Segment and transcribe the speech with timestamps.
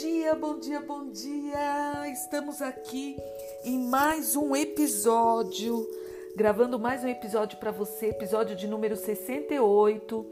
[0.00, 2.08] dia, bom dia, bom dia!
[2.10, 3.14] Estamos aqui
[3.62, 5.86] em mais um episódio,
[6.34, 10.26] gravando mais um episódio para você, episódio de número 68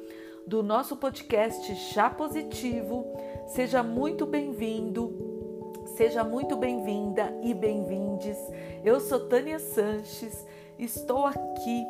[0.46, 3.04] do nosso podcast Chá Positivo.
[3.48, 5.12] Seja muito bem-vindo,
[5.94, 8.38] seja muito bem-vinda e bem-vindes.
[8.82, 10.42] Eu sou Tânia Sanches,
[10.78, 11.84] estou aqui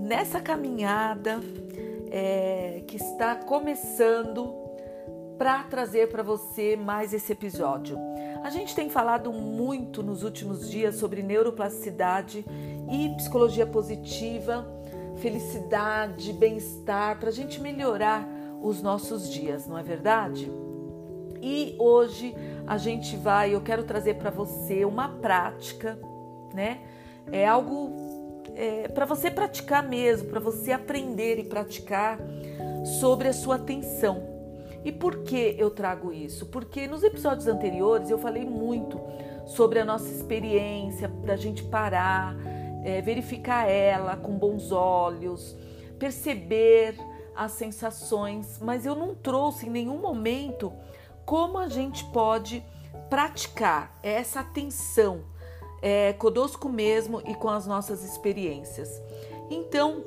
[0.00, 1.40] nessa caminhada
[2.10, 4.61] é, que está começando
[5.42, 7.98] para trazer para você mais esse episódio.
[8.44, 12.46] A gente tem falado muito nos últimos dias sobre neuroplasticidade
[12.88, 14.64] e psicologia positiva,
[15.16, 18.24] felicidade, bem-estar, para a gente melhorar
[18.62, 20.48] os nossos dias, não é verdade?
[21.42, 25.98] E hoje a gente vai, eu quero trazer para você uma prática,
[26.54, 26.82] né?
[27.32, 27.90] É algo
[28.54, 32.20] é, para você praticar mesmo, para você aprender e praticar
[33.00, 34.31] sobre a sua atenção.
[34.84, 36.46] E por que eu trago isso?
[36.46, 39.00] Porque nos episódios anteriores eu falei muito
[39.46, 42.36] sobre a nossa experiência, da gente parar,
[42.84, 45.56] é, verificar ela com bons olhos,
[45.98, 46.96] perceber
[47.34, 50.72] as sensações, mas eu não trouxe em nenhum momento
[51.24, 52.62] como a gente pode
[53.08, 55.22] praticar essa atenção
[55.80, 59.00] é, conosco mesmo e com as nossas experiências.
[59.50, 60.04] Então,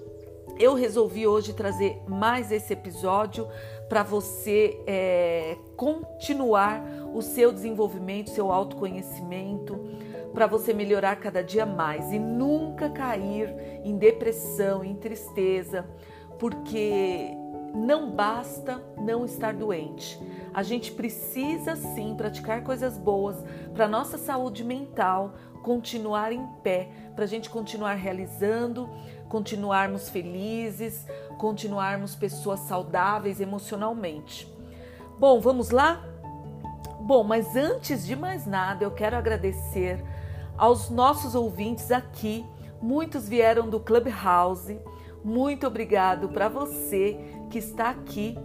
[0.58, 3.48] eu resolvi hoje trazer mais esse episódio
[3.90, 6.84] para você é, continuar
[7.14, 9.80] o seu desenvolvimento, seu autoconhecimento,
[10.34, 15.86] para você melhorar cada dia mais e nunca cair em depressão, em tristeza,
[16.38, 17.30] porque
[17.74, 20.20] não basta não estar doente.
[20.54, 23.38] A gente precisa sim praticar coisas boas
[23.74, 28.88] para nossa saúde mental continuar em pé, para a gente continuar realizando,
[29.28, 34.52] continuarmos felizes, continuarmos pessoas saudáveis emocionalmente.
[35.20, 36.04] Bom, vamos lá?
[37.00, 40.04] Bom, mas antes de mais nada, eu quero agradecer
[40.58, 42.46] aos nossos ouvintes aqui.
[42.82, 44.80] Muitos vieram do Clubhouse.
[45.24, 47.18] Muito obrigado para você
[47.50, 48.38] que está aqui.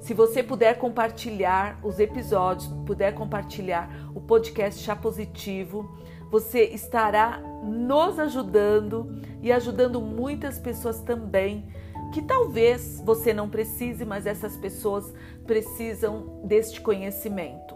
[0.00, 5.96] Se você puder compartilhar os episódios, puder compartilhar o podcast Chá Positivo,
[6.30, 11.68] você estará nos ajudando e ajudando muitas pessoas também
[12.12, 15.12] que talvez você não precise, mas essas pessoas
[15.46, 17.74] precisam deste conhecimento.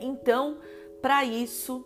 [0.00, 0.58] Então,
[1.00, 1.84] para isso,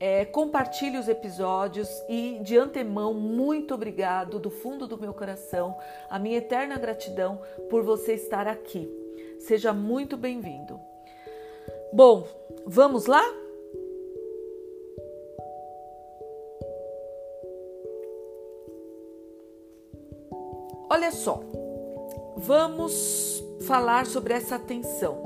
[0.00, 5.76] é, compartilhe os episódios e de antemão, muito obrigado do fundo do meu coração,
[6.08, 8.88] a minha eterna gratidão por você estar aqui.
[9.38, 10.80] Seja muito bem-vindo.
[11.92, 12.26] Bom,
[12.66, 13.22] vamos lá?
[20.90, 21.42] Olha só,
[22.36, 25.18] vamos falar sobre essa atenção.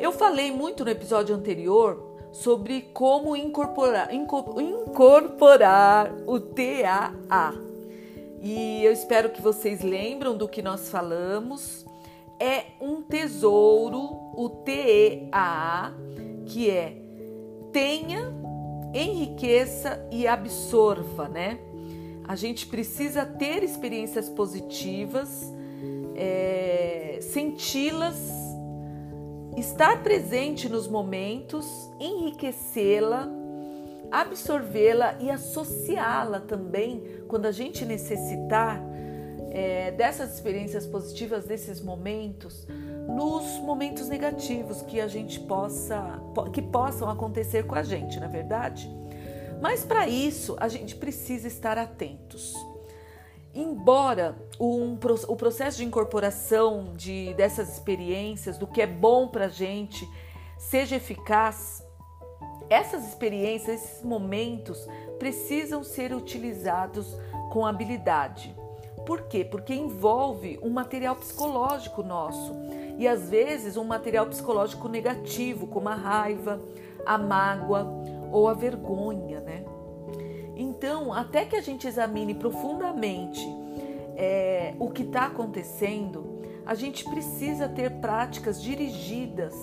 [0.00, 7.54] Eu falei muito no episódio anterior sobre como incorporar, incorporar o TAA.
[8.42, 11.86] E eu espero que vocês lembram do que nós falamos.
[12.40, 14.00] É um tesouro,
[14.36, 15.94] o TEAA,
[16.44, 16.96] que é
[17.72, 18.32] tenha,
[18.92, 21.60] enriqueça e absorva, né?
[22.26, 25.52] A gente precisa ter experiências positivas,
[26.16, 28.16] é, senti-las,
[29.56, 31.66] estar presente nos momentos,
[32.00, 33.28] enriquecê-la,
[34.10, 38.80] absorvê-la e associá-la também quando a gente necessitar
[39.50, 42.66] é, dessas experiências positivas, desses momentos,
[43.08, 46.20] nos momentos negativos que a gente possa,
[46.52, 48.90] que possam acontecer com a gente, na é verdade.
[49.60, 52.54] Mas para isso a gente precisa estar atentos.
[53.54, 54.98] Embora um,
[55.28, 60.08] o processo de incorporação de, dessas experiências, do que é bom para a gente,
[60.58, 61.84] seja eficaz,
[62.68, 64.86] essas experiências, esses momentos
[65.18, 67.16] precisam ser utilizados
[67.52, 68.54] com habilidade.
[69.06, 69.44] Por quê?
[69.44, 72.52] Porque envolve um material psicológico nosso
[72.98, 76.60] e às vezes um material psicológico negativo, como a raiva,
[77.04, 77.86] a mágoa
[78.34, 79.64] ou a vergonha, né?
[80.56, 83.46] Então, até que a gente examine profundamente
[84.16, 89.54] é, o que está acontecendo, a gente precisa ter práticas dirigidas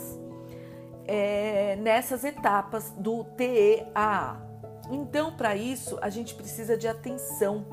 [1.05, 4.41] é, nessas etapas do TEAA.
[4.89, 7.65] Então, para isso, a gente precisa de atenção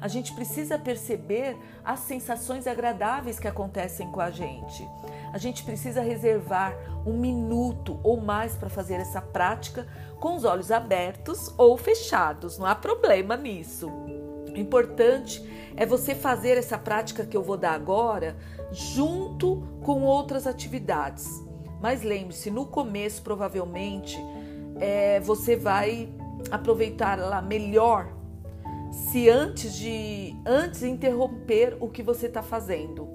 [0.00, 4.88] a gente precisa perceber as sensações agradáveis que acontecem com a gente.
[5.32, 6.74] A gente precisa reservar
[7.04, 9.86] um minuto ou mais para fazer essa prática
[10.20, 13.88] com os olhos abertos ou fechados, não há problema nisso.
[13.88, 15.42] O importante
[15.76, 18.36] é você fazer essa prática que eu vou dar agora
[18.72, 21.28] junto com outras atividades.
[21.80, 24.18] Mas lembre-se, no começo provavelmente
[24.80, 26.08] é, você vai
[26.50, 28.17] aproveitar ela melhor
[29.06, 33.08] se antes de antes interromper o que você está fazendo.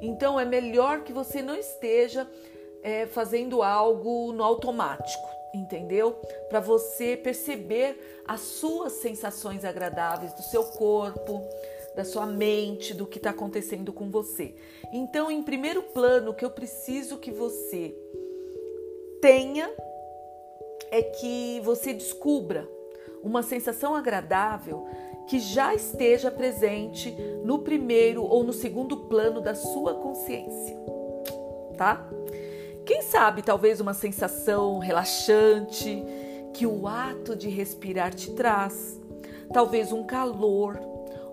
[0.00, 2.28] Então é melhor que você não esteja
[2.82, 6.12] é, fazendo algo no automático, entendeu?
[6.48, 11.40] Para você perceber as suas sensações agradáveis do seu corpo,
[11.94, 14.54] da sua mente, do que está acontecendo com você.
[14.92, 17.94] Então, em primeiro plano, o que eu preciso que você
[19.20, 19.70] tenha
[20.90, 22.68] é que você descubra
[23.24, 24.86] uma sensação agradável
[25.26, 27.10] que já esteja presente
[27.42, 30.76] no primeiro ou no segundo plano da sua consciência,
[31.76, 32.06] tá?
[32.84, 36.04] Quem sabe talvez uma sensação relaxante
[36.52, 39.00] que o ato de respirar te traz,
[39.52, 40.78] talvez um calor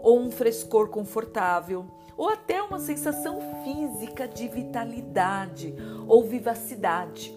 [0.02, 1.86] ou um frescor confortável,
[2.16, 5.76] ou até uma sensação física de vitalidade
[6.08, 7.36] ou vivacidade.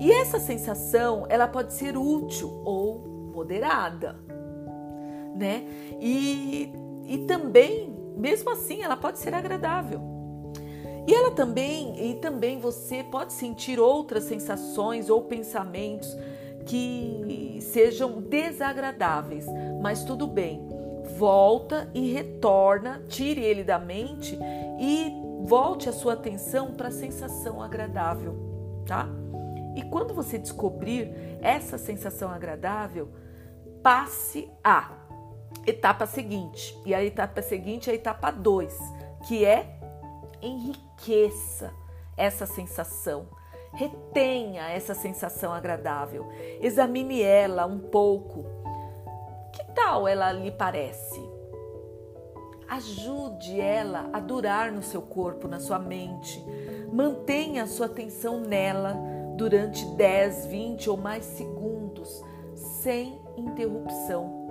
[0.00, 4.16] E essa sensação, ela pode ser útil ou moderada,
[5.34, 5.64] né?
[6.00, 6.72] E,
[7.06, 10.00] e também, mesmo assim, ela pode ser agradável.
[11.06, 16.16] E ela também, e também você pode sentir outras sensações ou pensamentos
[16.64, 19.46] que sejam desagradáveis,
[19.80, 20.68] mas tudo bem.
[21.18, 24.38] Volta e retorna, tire ele da mente
[24.78, 25.12] e
[25.42, 28.36] volte a sua atenção para a sensação agradável,
[28.86, 29.08] tá?
[29.74, 33.08] E quando você descobrir essa sensação agradável,
[33.82, 34.90] passe a
[35.66, 36.78] etapa seguinte.
[36.86, 38.78] E a etapa seguinte é a etapa 2,
[39.26, 39.78] que é
[40.40, 41.72] enriqueça
[42.16, 43.26] essa sensação.
[43.72, 46.28] Retenha essa sensação agradável.
[46.60, 48.44] Examine ela um pouco.
[49.52, 51.20] Que tal ela lhe parece?
[52.68, 56.42] Ajude ela a durar no seu corpo, na sua mente.
[56.92, 58.96] Mantenha a sua atenção nela
[59.36, 62.22] durante 10, 20 ou mais segundos,
[62.54, 64.42] sem interrupção.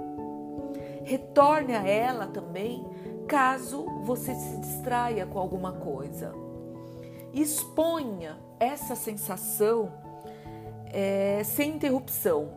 [1.04, 2.86] Retorne a ela também
[3.28, 6.34] caso você se distraia com alguma coisa.
[7.34, 9.92] Exponha essa sensação
[10.88, 12.50] é, sem interrupção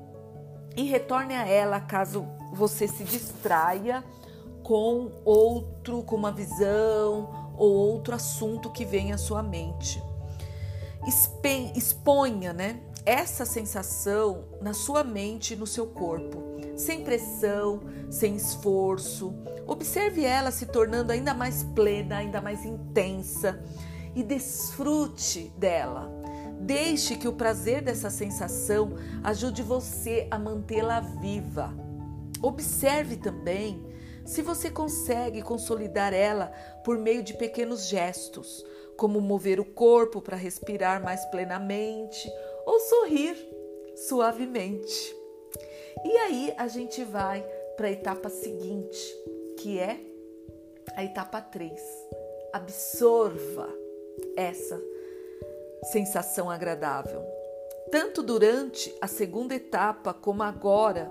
[0.77, 4.05] e retorne a ela caso você se distraia
[4.63, 10.03] com outro, com uma visão ou outro assunto que vem à sua mente
[11.75, 16.43] exponha né, essa sensação na sua mente e no seu corpo,
[16.77, 17.81] sem pressão,
[18.11, 19.35] sem esforço.
[19.67, 23.62] Observe ela se tornando ainda mais plena, ainda mais intensa
[24.15, 26.11] e desfrute dela.
[26.61, 31.75] Deixe que o prazer dessa sensação ajude você a mantê-la viva.
[32.41, 33.85] Observe também
[34.25, 36.47] se você consegue consolidar ela
[36.83, 38.65] por meio de pequenos gestos
[38.97, 42.31] como mover o corpo para respirar mais plenamente
[42.66, 43.37] ou sorrir
[43.96, 45.16] suavemente.
[46.05, 47.43] E aí a gente vai
[47.76, 48.99] para a etapa seguinte,
[49.58, 49.99] que é
[50.94, 51.81] a etapa 3.
[52.52, 53.69] Absorva
[54.37, 54.81] essa
[55.93, 57.22] sensação agradável.
[57.90, 61.11] Tanto durante a segunda etapa como agora,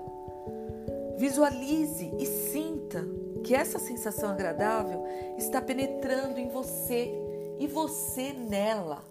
[1.16, 3.04] visualize e sinta
[3.42, 5.04] que essa sensação agradável
[5.36, 7.12] está penetrando em você
[7.58, 9.04] e você nela.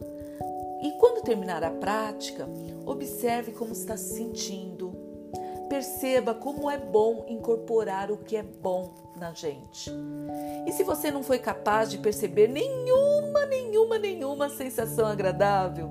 [0.84, 2.48] E quando terminar a prática,
[2.86, 4.94] observe como está se sentindo.
[5.70, 9.90] Perceba como é bom incorporar o que é bom na gente.
[10.68, 15.90] E se você não foi capaz de perceber nenhuma, nenhuma, nenhuma sensação agradável,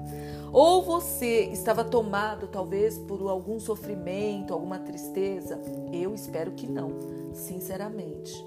[0.53, 5.59] ou você estava tomado talvez por algum sofrimento, alguma tristeza,
[5.91, 6.93] eu espero que não,
[7.33, 8.45] sinceramente.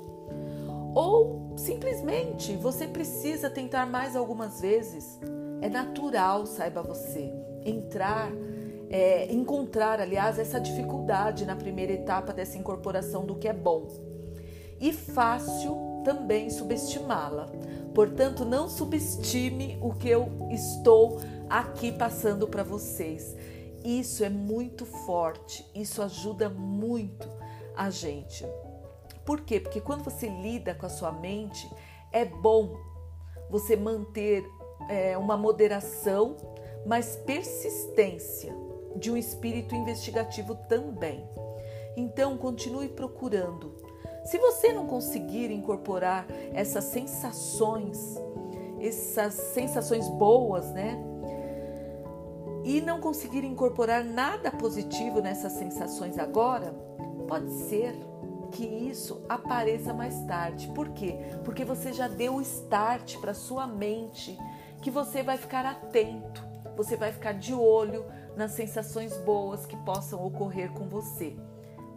[0.93, 5.19] Ou simplesmente você precisa tentar mais algumas vezes.
[5.61, 7.31] É natural, saiba você,
[7.65, 8.31] entrar,
[8.89, 13.87] é, encontrar, aliás, essa dificuldade na primeira etapa dessa incorporação do que é bom.
[14.79, 17.49] E fácil também subestimá-la.
[17.93, 21.19] Portanto, não subestime o que eu estou
[21.49, 23.35] aqui passando para vocês.
[23.83, 27.27] Isso é muito forte, isso ajuda muito
[27.75, 28.45] a gente.
[29.25, 29.59] Por quê?
[29.59, 31.69] Porque quando você lida com a sua mente,
[32.11, 32.75] é bom
[33.49, 34.43] você manter
[34.89, 36.35] é, uma moderação,
[36.85, 38.53] mas persistência
[38.95, 41.27] de um espírito investigativo também.
[41.97, 43.75] Então, continue procurando.
[44.25, 48.15] Se você não conseguir incorporar essas sensações,
[48.79, 50.97] essas sensações boas, né?
[52.63, 56.73] E não conseguir incorporar nada positivo nessas sensações agora,
[57.27, 57.95] pode ser
[58.51, 60.67] que isso apareça mais tarde.
[60.69, 61.17] Por quê?
[61.43, 64.37] Porque você já deu o start para sua mente
[64.81, 66.43] que você vai ficar atento,
[66.75, 68.05] você vai ficar de olho
[68.35, 71.35] nas sensações boas que possam ocorrer com você.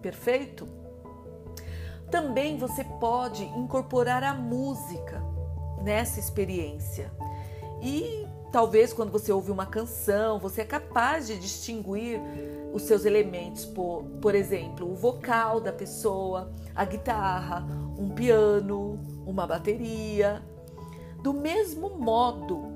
[0.01, 0.67] Perfeito?
[2.11, 5.23] Também você pode incorporar a música
[5.83, 7.13] nessa experiência.
[7.83, 12.21] E talvez quando você ouve uma canção, você é capaz de distinguir
[12.73, 17.67] os seus elementos, por, por exemplo, o vocal da pessoa, a guitarra,
[17.99, 20.43] um piano, uma bateria.
[21.29, 22.73] Do mesmo modo,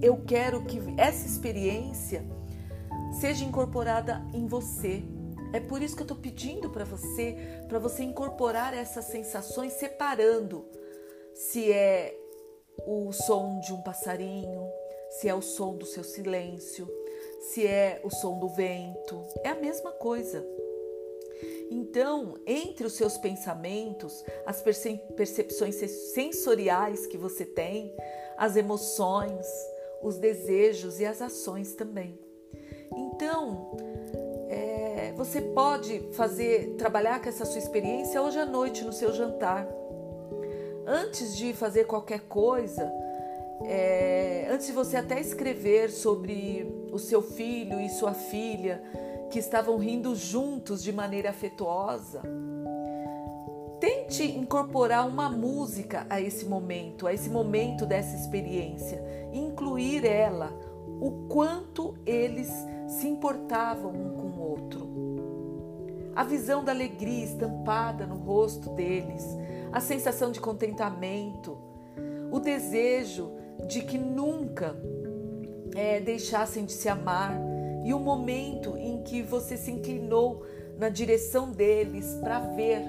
[0.00, 2.24] eu quero que essa experiência
[3.20, 5.02] seja incorporada em você.
[5.52, 10.70] É por isso que eu estou pedindo para você, para você incorporar essas sensações separando
[11.34, 12.16] se é
[12.86, 14.64] o som de um passarinho,
[15.18, 16.88] se é o som do seu silêncio,
[17.40, 20.46] se é o som do vento, é a mesma coisa.
[21.70, 25.74] Então, entre os seus pensamentos, as percepções
[26.14, 27.92] sensoriais que você tem,
[28.36, 29.46] as emoções,
[30.02, 32.18] os desejos e as ações também.
[32.94, 33.76] Então,
[34.48, 39.66] é, você pode fazer, trabalhar com essa sua experiência hoje à noite no seu jantar.
[40.86, 42.88] Antes de fazer qualquer coisa,
[43.64, 48.80] é, antes de você até escrever sobre o seu filho e sua filha
[49.30, 52.22] que estavam rindo juntos de maneira afetuosa,
[53.80, 59.02] tente incorporar uma música a esse momento, a esse momento dessa experiência,
[59.32, 60.52] incluir ela,
[61.00, 62.50] o quanto eles
[62.86, 64.96] se importavam um com o outro.
[66.14, 69.24] A visão da alegria estampada no rosto deles,
[69.70, 71.58] a sensação de contentamento,
[72.32, 73.30] o desejo
[73.68, 74.74] de que nunca
[75.74, 77.38] é, deixassem de se amar
[77.86, 80.44] e o momento em que você se inclinou
[80.76, 82.82] na direção deles para ver,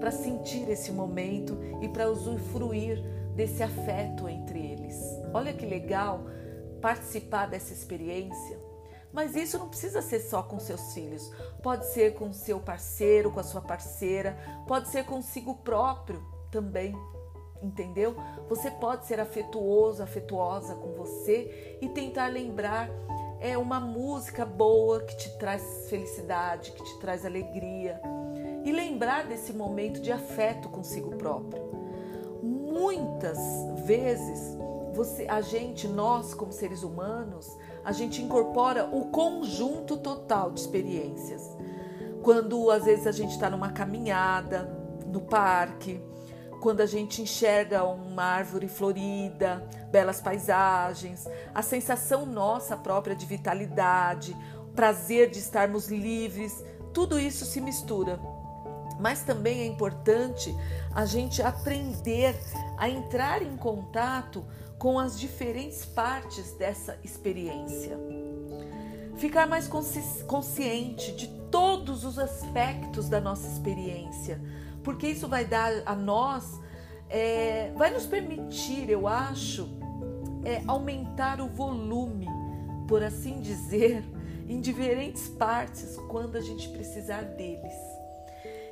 [0.00, 2.98] para sentir esse momento e para usufruir
[3.36, 4.96] desse afeto entre eles.
[5.34, 6.24] Olha que legal
[6.80, 8.58] participar dessa experiência.
[9.12, 11.30] Mas isso não precisa ser só com seus filhos.
[11.62, 14.34] Pode ser com seu parceiro, com a sua parceira,
[14.66, 16.94] pode ser consigo próprio também
[17.62, 18.14] entendeu?
[18.48, 22.88] Você pode ser afetuoso, afetuosa com você e tentar lembrar
[23.40, 28.00] é uma música boa que te traz felicidade, que te traz alegria
[28.64, 31.62] e lembrar desse momento de afeto consigo próprio.
[32.42, 33.38] Muitas
[33.84, 34.56] vezes
[34.92, 41.56] você, a gente, nós como seres humanos, a gente incorpora o conjunto total de experiências.
[42.22, 44.62] Quando às vezes a gente está numa caminhada
[45.06, 46.02] no parque,
[46.60, 54.36] quando a gente enxerga uma árvore florida, belas paisagens, a sensação nossa própria de vitalidade,
[54.74, 58.18] prazer de estarmos livres, tudo isso se mistura.
[59.00, 60.54] Mas também é importante
[60.94, 62.36] a gente aprender
[62.76, 64.44] a entrar em contato
[64.78, 67.98] com as diferentes partes dessa experiência.
[69.16, 69.68] Ficar mais
[70.26, 74.40] consciente de todos os aspectos da nossa experiência
[74.82, 76.60] porque isso vai dar a nós,
[77.08, 79.68] é, vai nos permitir, eu acho,
[80.44, 82.26] é, aumentar o volume,
[82.86, 84.04] por assim dizer,
[84.48, 87.74] em diferentes partes quando a gente precisar deles.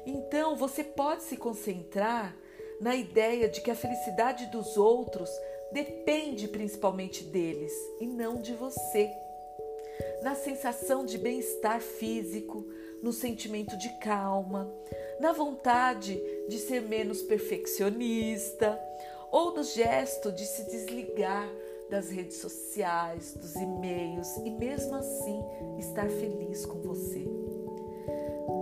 [0.07, 2.35] Então, você pode se concentrar
[2.81, 5.29] na ideia de que a felicidade dos outros
[5.73, 9.11] depende principalmente deles e não de você.
[10.23, 12.67] Na sensação de bem-estar físico,
[13.03, 14.73] no sentimento de calma,
[15.21, 18.79] na vontade de ser menos perfeccionista
[19.31, 21.49] ou no gesto de se desligar
[21.91, 25.41] das redes sociais, dos e-mails e mesmo assim
[25.79, 27.25] estar feliz com você.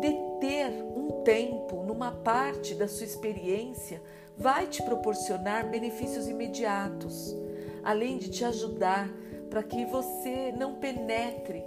[0.01, 4.03] Deter um tempo numa parte da sua experiência
[4.37, 7.35] vai te proporcionar benefícios imediatos,
[7.83, 9.09] além de te ajudar
[9.49, 11.63] para que você não penetre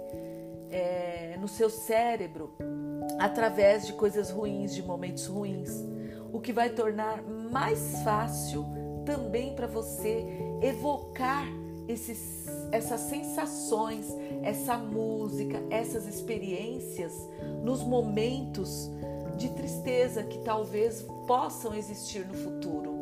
[0.70, 2.52] é, no seu cérebro
[3.18, 5.84] através de coisas ruins, de momentos ruins,
[6.32, 8.66] o que vai tornar mais fácil
[9.04, 10.24] também para você
[10.60, 11.46] evocar
[11.88, 14.06] esses, essas sensações,
[14.42, 17.14] essa música, essas experiências
[17.62, 18.90] nos momentos
[19.36, 22.98] de tristeza que talvez possam existir no futuro.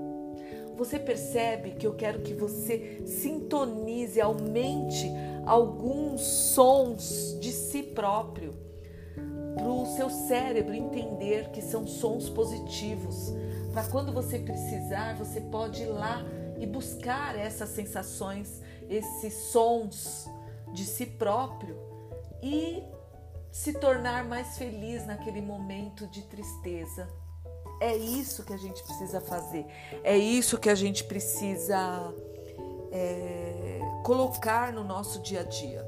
[0.76, 5.10] Você percebe que eu quero que você sintonize, aumente
[5.44, 8.65] alguns sons de si próprio
[9.56, 13.32] para o seu cérebro entender que são sons positivos.
[13.72, 16.22] Para quando você precisar, você pode ir lá
[16.58, 20.28] e buscar essas sensações, esses sons
[20.72, 21.76] de si próprio
[22.42, 22.82] e
[23.50, 27.08] se tornar mais feliz naquele momento de tristeza.
[27.80, 29.66] É isso que a gente precisa fazer,
[30.02, 32.14] é isso que a gente precisa
[32.90, 35.86] é, colocar no nosso dia a dia.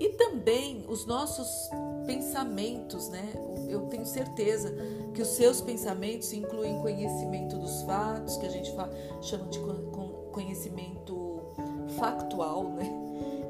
[0.00, 1.70] E também os nossos
[2.06, 3.32] pensamentos, né?
[3.68, 4.74] Eu tenho certeza
[5.14, 8.72] que os seus pensamentos incluem conhecimento dos fatos, que a gente
[9.20, 9.58] chama de
[10.32, 11.42] conhecimento
[11.98, 12.90] factual, né?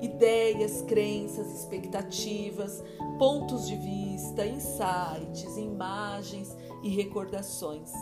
[0.00, 2.82] Ideias, crenças, expectativas,
[3.18, 7.92] pontos de vista, insights, imagens e recordações.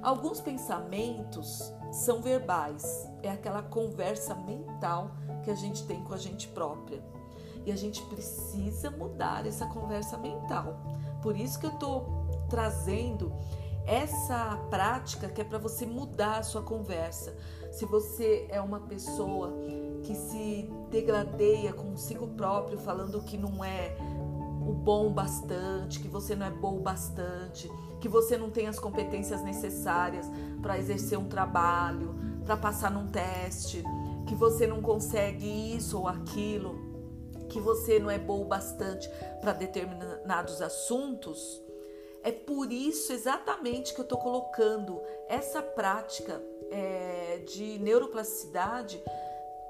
[0.00, 5.12] Alguns pensamentos são verbais, é aquela conversa mental
[5.44, 7.02] que a gente tem com a gente própria.
[7.64, 10.76] E a gente precisa mudar essa conversa mental.
[11.22, 13.32] Por isso que eu estou trazendo
[13.86, 17.36] essa prática que é para você mudar a sua conversa.
[17.70, 19.52] Se você é uma pessoa
[20.02, 23.96] que se degradeia consigo próprio, falando que não é
[24.66, 29.42] o bom bastante, que você não é bom bastante, que você não tem as competências
[29.42, 30.26] necessárias
[30.60, 32.14] para exercer um trabalho,
[32.44, 33.82] para passar num teste,
[34.26, 36.81] que você não consegue isso ou aquilo,
[37.52, 39.08] que você não é bom bastante
[39.40, 41.62] para determinados assuntos.
[42.22, 49.02] É por isso exatamente que eu estou colocando essa prática é, de neuroplasticidade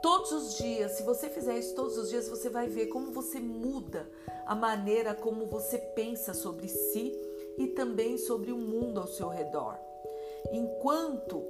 [0.00, 0.92] todos os dias.
[0.92, 4.08] Se você fizer isso todos os dias, você vai ver como você muda
[4.46, 7.12] a maneira como você pensa sobre si
[7.58, 9.76] e também sobre o mundo ao seu redor.
[10.52, 11.42] Enquanto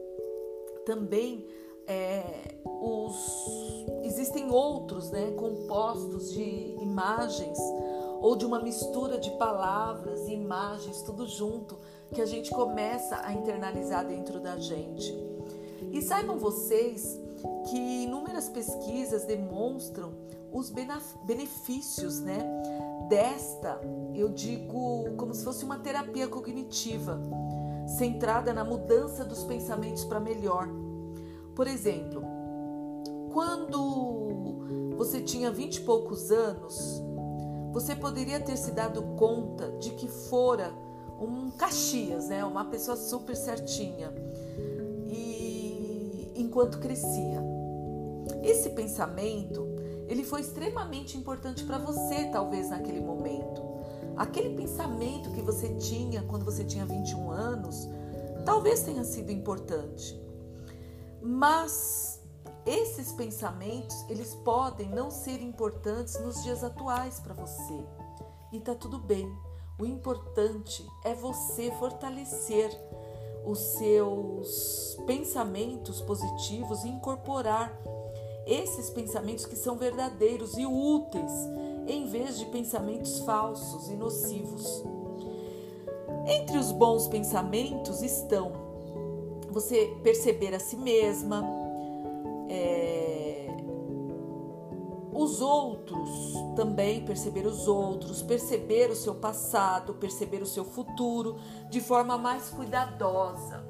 [0.87, 1.47] também
[1.87, 7.59] é, os, existem outros né, compostos de imagens
[8.21, 11.77] ou de uma mistura de palavras e imagens, tudo junto,
[12.13, 15.13] que a gente começa a internalizar dentro da gente.
[15.91, 17.19] E saibam vocês
[17.69, 20.13] que inúmeras pesquisas demonstram
[20.53, 20.71] os
[21.25, 22.39] benefícios né,
[23.09, 23.81] desta,
[24.15, 27.21] eu digo, como se fosse uma terapia cognitiva,
[27.99, 30.69] centrada na mudança dos pensamentos para melhor.
[31.55, 32.23] Por exemplo,
[33.33, 37.03] quando você tinha vinte e poucos anos,
[37.73, 40.73] você poderia ter se dado conta de que fora
[41.21, 42.45] um Caxias, né?
[42.45, 44.13] Uma pessoa super certinha.
[45.09, 47.43] E enquanto crescia.
[48.43, 49.67] Esse pensamento,
[50.09, 53.63] ele foi extremamente importante para você, talvez naquele momento.
[54.17, 57.89] Aquele pensamento que você tinha quando você tinha 21 anos,
[58.45, 60.21] talvez tenha sido importante.
[61.23, 62.21] Mas
[62.67, 67.85] esses pensamentos, eles podem não ser importantes nos dias atuais para você.
[68.53, 69.33] E tá tudo bem.
[69.81, 72.71] O importante é você fortalecer
[73.45, 77.77] os seus pensamentos positivos e incorporar
[78.47, 81.33] esses pensamentos que são verdadeiros e úteis,
[81.87, 84.85] em vez de pensamentos falsos e nocivos.
[86.27, 88.62] Entre os bons pensamentos estão
[89.53, 91.45] você perceber a si mesma,
[92.49, 93.49] é,
[95.13, 96.11] os outros
[96.57, 101.39] também, perceber os outros, perceber o seu passado, perceber o seu futuro
[101.71, 103.63] de forma mais cuidadosa,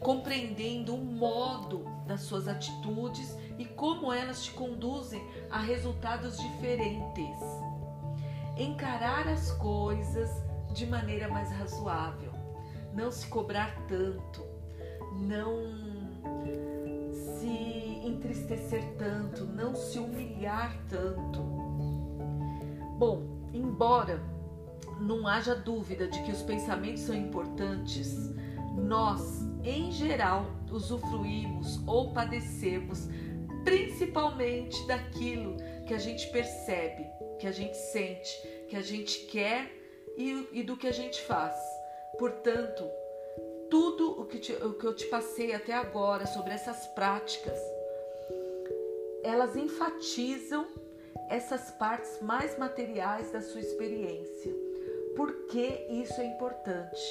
[0.00, 7.40] compreendendo o modo das suas atitudes e como elas te conduzem a resultados diferentes.
[8.56, 10.30] Encarar as coisas
[10.72, 12.32] de maneira mais razoável,
[12.92, 14.55] não se cobrar tanto,
[15.20, 15.56] não
[17.12, 21.40] se entristecer tanto, não se humilhar tanto.
[22.98, 24.22] Bom, embora
[25.00, 28.34] não haja dúvida de que os pensamentos são importantes,
[28.76, 33.08] nós, em geral, usufruímos ou padecemos
[33.64, 37.04] principalmente daquilo que a gente percebe,
[37.38, 38.30] que a gente sente,
[38.68, 39.70] que a gente quer
[40.16, 41.54] e, e do que a gente faz.
[42.18, 42.84] Portanto,
[43.70, 47.58] tudo o que, te, o que eu te passei até agora sobre essas práticas,
[49.22, 50.66] elas enfatizam
[51.28, 54.54] essas partes mais materiais da sua experiência.
[55.16, 57.02] Por que isso é importante?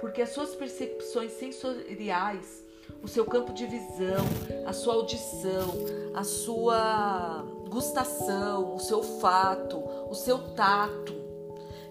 [0.00, 2.64] Porque as suas percepções sensoriais,
[3.02, 4.24] o seu campo de visão,
[4.66, 5.70] a sua audição,
[6.14, 11.14] a sua gustação, o seu olfato, o seu tato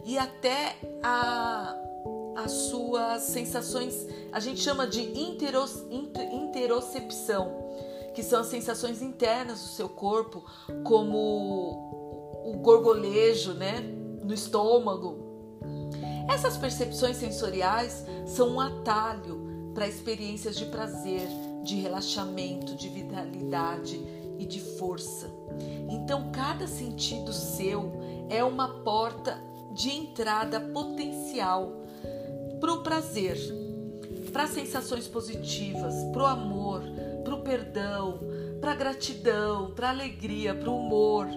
[0.06, 1.89] e até a
[2.44, 7.70] as suas sensações, a gente chama de interos, interocepção,
[8.14, 10.44] que são as sensações internas do seu corpo,
[10.84, 13.82] como o gorgolejo, né,
[14.24, 15.30] no estômago.
[16.30, 21.28] Essas percepções sensoriais são um atalho para experiências de prazer,
[21.64, 24.00] de relaxamento, de vitalidade
[24.38, 25.30] e de força.
[25.90, 27.92] Então, cada sentido seu
[28.30, 31.79] é uma porta de entrada potencial
[32.60, 33.38] para o prazer,
[34.32, 36.84] para sensações positivas, para o amor,
[37.24, 38.20] para o perdão,
[38.60, 41.28] para a gratidão, para a alegria, para o humor.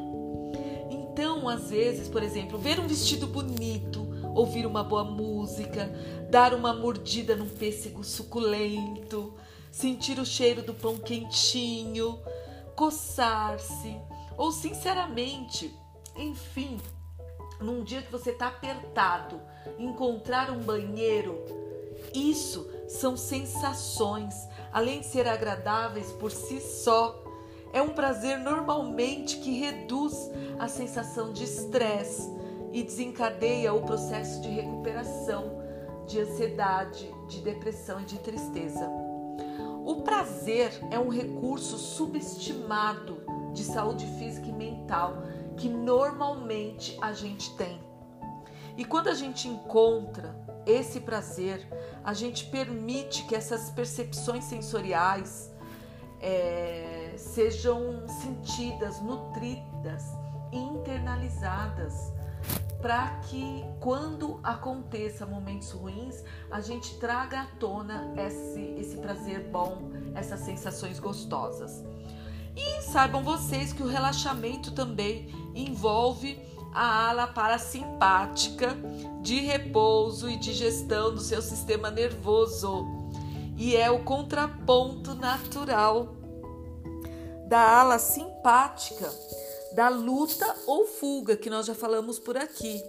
[0.91, 5.91] Então, às vezes, por exemplo, ver um vestido bonito, ouvir uma boa música,
[6.31, 9.35] dar uma mordida num pêssego suculento,
[9.71, 12.19] sentir o cheiro do pão quentinho,
[12.75, 13.97] coçar-se,
[14.37, 15.75] ou sinceramente,
[16.17, 16.79] enfim,
[17.61, 19.41] num dia que você está apertado,
[19.79, 21.39] encontrar um banheiro,
[22.15, 24.35] isso são sensações,
[24.73, 27.23] além de ser agradáveis por si só,
[27.73, 32.31] é um prazer normalmente que reduz a sensação de estresse
[32.71, 35.63] e desencadeia o processo de recuperação,
[36.07, 38.87] de ansiedade, de depressão e de tristeza.
[39.85, 43.23] O prazer é um recurso subestimado
[43.53, 45.23] de saúde física e mental
[45.57, 47.92] que normalmente a gente tem.
[48.77, 50.35] E quando a gente encontra
[50.67, 51.67] esse prazer,
[52.05, 55.51] a gente permite que essas percepções sensoriais
[56.21, 60.05] é, sejam sentidas, nutridas,
[60.53, 62.13] internalizadas,
[62.81, 69.91] para que quando aconteça momentos ruins, a gente traga à tona esse, esse prazer bom,
[70.15, 71.85] essas sensações gostosas.
[72.57, 76.39] E saibam vocês que o relaxamento também envolve
[76.73, 78.77] a ala parasimpática
[79.21, 82.87] de repouso e digestão do seu sistema nervoso
[83.57, 86.17] e é o contraponto natural
[87.47, 89.09] da ala simpática
[89.75, 92.83] da luta ou fuga que nós já falamos por aqui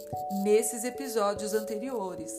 [0.43, 2.31] nesses episódios anteriores.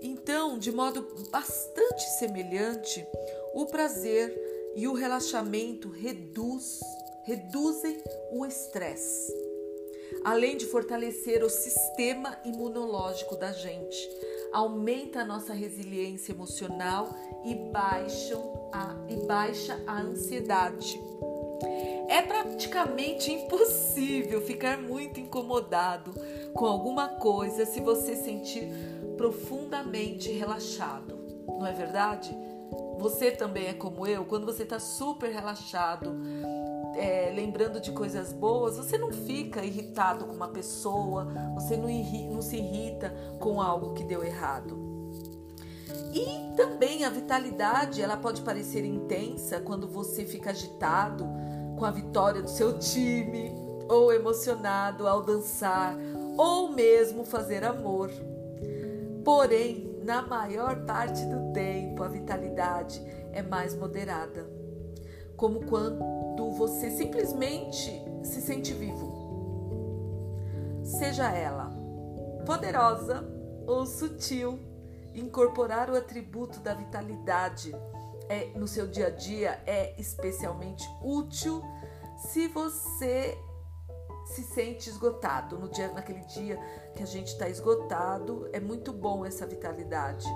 [0.00, 3.06] Então, de modo bastante semelhante,
[3.54, 6.80] o prazer e o relaxamento reduz,
[7.24, 9.34] reduzem o estresse,
[10.24, 13.96] além de fortalecer o sistema imunológico da gente,
[14.52, 17.08] aumenta a nossa resiliência emocional
[17.44, 21.00] e, baixam a, e baixa a ansiedade.
[22.08, 26.14] É praticamente impossível ficar muito incomodado
[26.54, 28.68] com alguma coisa se você sentir
[29.16, 32.34] profundamente relaxado, não é verdade?
[32.98, 36.16] Você também é como eu, quando você está super relaxado,
[36.98, 41.88] é, lembrando de coisas boas, você não fica irritado com uma pessoa, você não,
[42.32, 44.76] não se irrita com algo que deu errado.
[46.12, 51.24] E também a vitalidade, ela pode parecer intensa quando você fica agitado
[51.78, 53.52] com a vitória do seu time,
[53.88, 55.96] ou emocionado ao dançar,
[56.36, 58.10] ou mesmo fazer amor.
[59.24, 63.00] Porém, na maior parte do tempo, a vitalidade
[63.32, 64.50] é mais moderada,
[65.36, 67.90] como quando você simplesmente
[68.22, 69.16] se sente vivo.
[70.84, 71.70] Seja ela
[72.46, 73.24] poderosa
[73.66, 74.58] ou sutil,
[75.14, 77.74] incorporar o atributo da vitalidade
[78.28, 81.62] é, no seu dia a dia é especialmente útil
[82.18, 83.38] se você
[84.26, 86.58] se sente esgotado no dia, naquele dia
[86.94, 90.26] que a gente está esgotado, é muito bom essa vitalidade.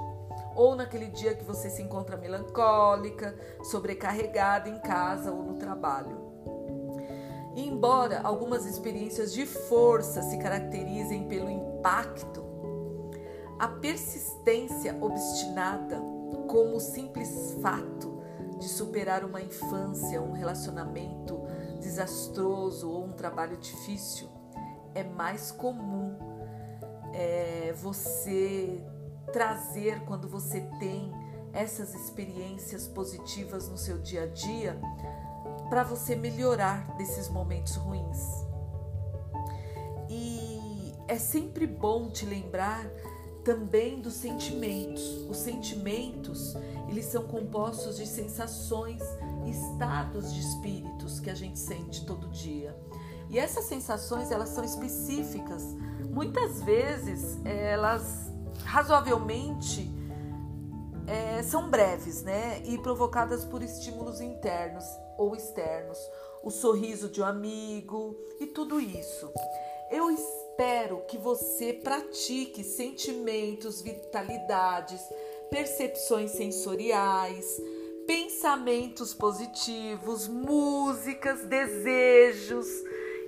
[0.54, 6.32] Ou naquele dia que você se encontra melancólica, sobrecarregada em casa ou no trabalho.
[7.54, 12.42] E embora algumas experiências de força se caracterizem pelo impacto,
[13.58, 16.00] a persistência obstinada,
[16.48, 18.22] como o simples fato
[18.58, 21.40] de superar uma infância, um relacionamento
[21.80, 24.28] desastroso ou um trabalho difícil,
[24.94, 26.16] é mais comum
[27.12, 28.82] é, você
[29.32, 31.10] trazer quando você tem
[31.52, 34.80] essas experiências positivas no seu dia a dia
[35.68, 38.18] para você melhorar desses momentos ruins.
[40.08, 42.86] E é sempre bom te lembrar
[43.44, 45.02] também dos sentimentos.
[45.28, 46.54] Os sentimentos,
[46.88, 49.02] eles são compostos de sensações,
[49.46, 52.76] estados de espíritos que a gente sente todo dia.
[53.28, 55.62] E essas sensações, elas são específicas.
[56.10, 58.31] Muitas vezes, elas
[58.72, 59.86] razoavelmente
[61.06, 62.62] é, são breves, né?
[62.64, 64.84] E provocadas por estímulos internos
[65.18, 65.98] ou externos.
[66.42, 69.30] O sorriso de um amigo e tudo isso.
[69.90, 75.02] Eu espero que você pratique sentimentos, vitalidades,
[75.50, 77.60] percepções sensoriais,
[78.06, 82.66] pensamentos positivos, músicas, desejos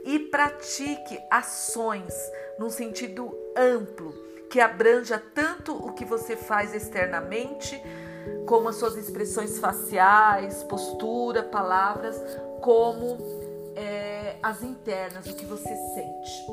[0.07, 2.15] e pratique ações
[2.59, 4.25] num sentido amplo
[4.55, 7.77] que abranja tanto o que você faz externamente,
[8.47, 12.17] como as suas expressões faciais, postura, palavras,
[12.61, 13.19] como
[13.75, 16.47] é, as internas, o que você sente.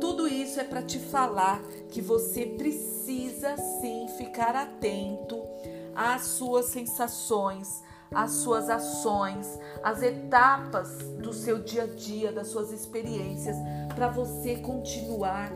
[0.00, 5.40] Tudo isso é para te falar que você precisa sim ficar atento
[5.94, 9.46] às suas sensações, às suas ações,
[9.80, 10.90] às etapas
[11.20, 13.56] do seu dia a dia, das suas experiências,
[13.94, 15.52] para você continuar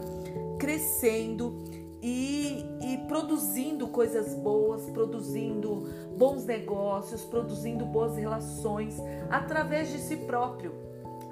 [0.61, 8.97] crescendo e, e, produzindo coisas boas, produzindo bons negócios, produzindo boas relações
[9.31, 10.73] através de si próprio.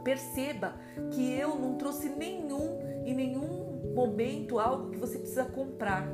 [0.03, 0.75] Perceba
[1.11, 6.07] que eu não trouxe nenhum em nenhum momento algo que você precisa comprar,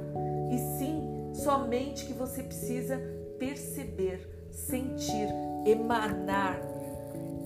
[0.51, 3.01] e sim somente que você precisa
[3.39, 5.29] perceber, sentir,
[5.67, 6.61] emanar,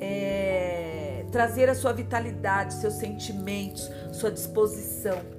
[0.01, 5.36] é, trazer a sua vitalidade, seus sentimentos, sua disposição.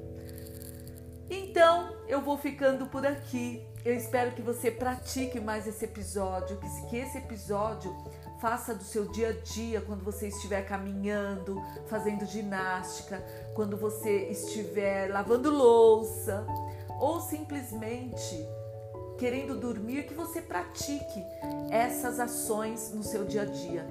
[1.58, 3.66] Então eu vou ficando por aqui.
[3.84, 7.98] Eu espero que você pratique mais esse episódio, que, esse episódio
[8.40, 15.10] faça do seu dia a dia quando você estiver caminhando, fazendo ginástica, quando você estiver
[15.10, 16.46] lavando louça
[17.00, 18.48] ou simplesmente
[19.18, 21.26] querendo dormir, que você pratique
[21.72, 23.84] essas ações no seu dia a dia.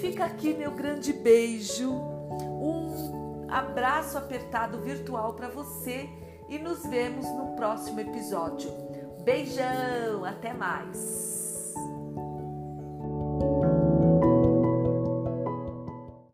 [0.00, 6.08] Fica aqui meu grande beijo, um abraço apertado virtual para você
[6.52, 8.70] e nos vemos no próximo episódio.
[9.24, 11.41] Beijão, até mais!